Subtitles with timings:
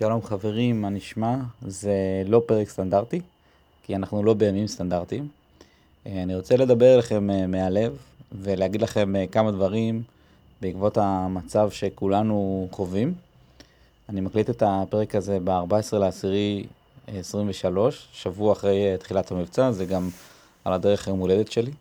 [0.00, 1.36] שלום חברים, מה נשמע?
[1.62, 1.92] זה
[2.26, 3.20] לא פרק סטנדרטי,
[3.82, 5.28] כי אנחנו לא בימים סטנדרטיים.
[6.06, 7.96] אה, אני רוצה לדבר אליכם אה, מהלב
[8.32, 10.02] ולהגיד לכם אה, כמה דברים
[10.60, 13.14] בעקבות המצב שכולנו חווים.
[14.08, 16.64] אני מקליט את הפרק הזה ב-14 לעשירי
[17.06, 20.08] 23, שבוע אחרי תחילת המבצע, זה גם
[20.64, 21.72] על הדרך היום הולדת שלי.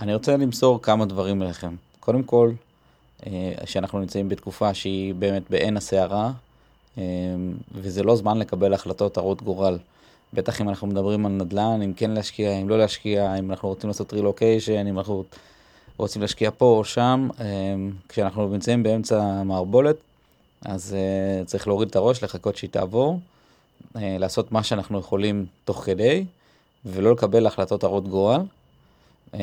[0.00, 1.74] אני רוצה למסור כמה דברים אליכם.
[2.00, 2.52] קודם כל,
[3.64, 6.32] שאנחנו נמצאים בתקופה שהיא באמת בעין הסערה,
[7.74, 9.78] וזה לא זמן לקבל החלטות הרות גורל.
[10.32, 13.88] בטח אם אנחנו מדברים על נדל"ן, אם כן להשקיע, אם לא להשקיע, אם אנחנו רוצים
[13.88, 15.24] לעשות רילוקיישן, אם אנחנו
[15.96, 17.28] רוצים להשקיע פה או שם.
[17.40, 19.96] אמ, כשאנחנו נמצאים באמצע המערבולת,
[20.64, 23.18] אז uh, צריך להוריד את הראש, לחכות שהיא תעבור,
[23.94, 26.24] uh, לעשות מה שאנחנו יכולים תוך כדי,
[26.86, 28.40] ולא לקבל החלטות הרות גורל.
[29.32, 29.36] Um,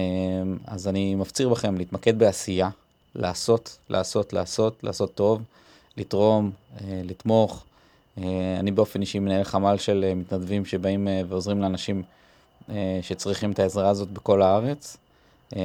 [0.67, 2.70] אז אני מפציר בכם להתמקד בעשייה,
[3.16, 5.41] לעשות, לעשות, לעשות, לעשות טוב.
[5.98, 7.63] לתרום, אה, לתמוך.
[8.18, 8.23] אה,
[8.59, 12.03] אני באופן אישי מנהל חמ"ל של אה, מתנדבים שבאים ועוזרים לאנשים
[13.02, 14.98] שצריכים את העזרה הזאת בכל הארץ,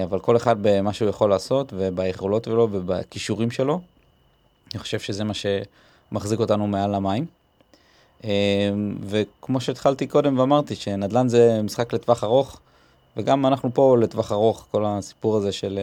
[0.05, 3.81] אבל כל אחד במה שהוא יכול לעשות וביכולות שלו ובכישורים שלו.
[4.73, 7.27] אני חושב שזה מה שמחזיק אותנו מעל המים.
[9.01, 12.61] וכמו שהתחלתי קודם ואמרתי שנדל"ן זה משחק לטווח ארוך,
[13.17, 15.79] וגם אנחנו פה לטווח ארוך, כל הסיפור הזה של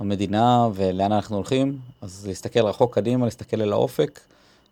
[0.00, 4.20] המדינה ולאן אנחנו הולכים, אז להסתכל רחוק קדימה, להסתכל אל האופק,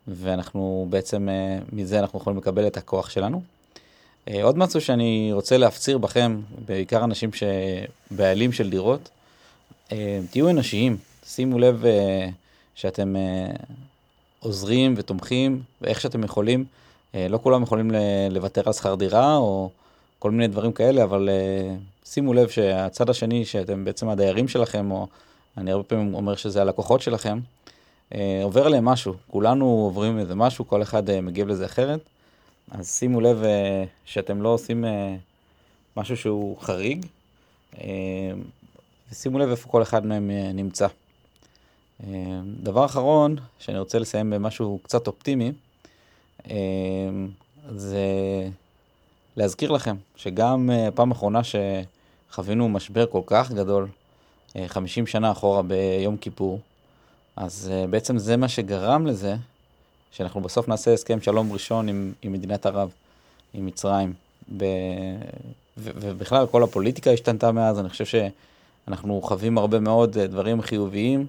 [0.09, 3.43] ואנחנו בעצם, אה, מזה אנחנו יכולים לקבל את הכוח שלנו.
[4.29, 9.09] אה, עוד משהו שאני רוצה להפציר בכם, בעיקר אנשים שבעלים של דירות,
[9.93, 11.85] אה, תהיו אנושיים, שימו לב
[12.75, 13.17] שאתם
[14.41, 16.65] עוזרים ותומכים, ואיך שאתם יכולים.
[17.15, 17.91] לא כולם יכולים
[18.31, 19.71] לוותר על שכר דירה או
[20.19, 21.29] כל מיני דברים כאלה, אבל
[22.05, 25.07] שימו לב שהצד השני, שאתם בעצם הדיירים שלכם, או
[25.57, 27.39] אני הרבה פעמים אומר שזה הלקוחות שלכם,
[28.15, 29.15] אה, עובר עליהם משהו.
[29.31, 32.01] כולנו עוברים איזה משהו, כל אחד אה, מגיב לזה אחרת.
[32.71, 34.85] אז שימו לב אה, שאתם לא עושים
[35.97, 37.07] משהו שהוא חריג,
[39.11, 40.87] ושימו לב איפה כל אחד מהם נמצא.
[42.63, 45.53] דבר אחרון, שאני רוצה לסיים במשהו קצת אופטימי,
[47.71, 48.05] זה
[49.39, 51.41] להזכיר לכם שגם פעם אחרונה
[52.31, 53.89] שחווינו משבר כל כך גדול,
[54.67, 56.61] 50 שנה אחורה ביום כיפור,
[57.37, 59.35] אז uh, בעצם זה מה שגרם לזה
[60.13, 62.91] שאנחנו בסוף נעשה הסכם שלום ראשון עם, עם מדינת ערב,
[63.55, 64.13] עם מצרים.
[64.57, 64.65] ב...
[65.79, 71.27] ו- ובכלל כל הפוליטיקה השתנתה מאז, אני חושב שאנחנו חווים הרבה מאוד דברים חיוביים,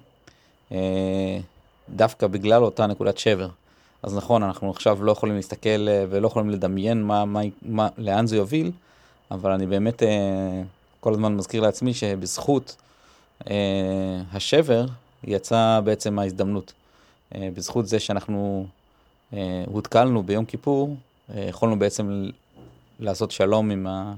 [1.88, 3.48] דווקא בגלל אותה נקודת שבר.
[4.02, 8.26] אז נכון, אנחנו עכשיו לא יכולים להסתכל uh, ולא יכולים לדמיין מה, מה, מה, לאן
[8.26, 8.72] זה יוביל,
[9.30, 10.06] אבל אני באמת uh,
[11.00, 12.76] כל הזמן מזכיר לעצמי שבזכות
[13.50, 14.86] אה, השבר
[15.24, 16.72] יצא בעצם ההזדמנות.
[17.34, 18.66] אה, בזכות זה שאנחנו
[19.32, 20.96] אה, הותקלנו ביום כיפור,
[21.34, 22.28] יכולנו בעצם
[23.00, 24.14] לעשות שלום עם, ה,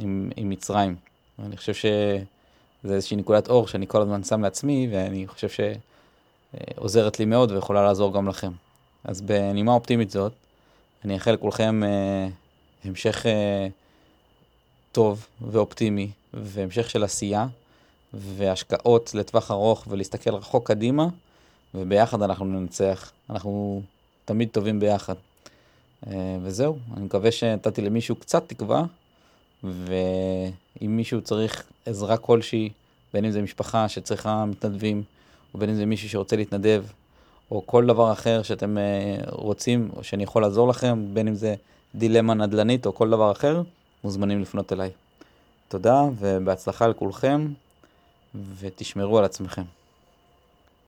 [0.00, 0.96] עם, עם מצרים.
[1.44, 5.48] אני חושב שזה איזושהי נקודת אור שאני כל הזמן שם לעצמי, ואני חושב
[6.54, 8.52] שעוזרת לי מאוד ויכולה לעזור גם לכם.
[9.06, 10.32] אז בנימה אופטימית זאת,
[11.04, 11.82] אני אאחל לכולכם
[12.84, 13.26] המשך
[14.92, 17.46] טוב ואופטימי, והמשך של עשייה.
[18.14, 21.08] והשקעות לטווח ארוך ולהסתכל רחוק קדימה,
[21.74, 23.12] וביחד אנחנו ננצח.
[23.30, 23.82] אנחנו
[24.24, 25.14] תמיד טובים ביחד.
[26.06, 28.84] אה, וזהו, אני מקווה שנתתי למישהו קצת תקווה,
[29.64, 32.70] ואם מישהו צריך עזרה כלשהי,
[33.14, 35.02] בין אם זה משפחה שצריכה מתנדבים,
[35.54, 36.84] או בין אם זה מישהו שרוצה להתנדב,
[37.50, 41.54] או כל דבר אחר שאתם אה, רוצים, או שאני יכול לעזור לכם, בין אם זה
[41.94, 43.62] דילמה נדל"נית או כל דבר אחר,
[44.04, 44.90] מוזמנים לפנות אליי.
[45.68, 47.46] תודה ובהצלחה לכולכם.
[48.58, 49.62] ותשמרו על עצמכם.